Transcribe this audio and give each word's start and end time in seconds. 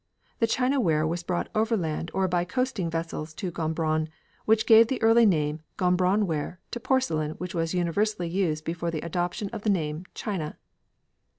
The 0.39 0.47
china 0.47 0.79
ware 0.81 1.05
was 1.05 1.21
brought 1.21 1.49
overland 1.53 2.09
or 2.15 2.27
by 2.27 2.43
coasting 2.43 2.89
vessels 2.89 3.35
to 3.35 3.51
Gombron, 3.51 4.07
which 4.45 4.65
gave 4.65 4.87
the 4.87 4.99
early 4.99 5.27
name 5.27 5.59
"Gombron 5.77 6.23
ware" 6.23 6.59
to 6.71 6.79
porcelain 6.79 7.33
which 7.33 7.53
was 7.53 7.75
universally 7.75 8.27
used 8.27 8.65
before 8.65 8.89
the 8.89 9.01
adoption 9.05 9.49
of 9.53 9.61
the 9.61 9.69
name 9.69 10.05
"china." 10.15 10.57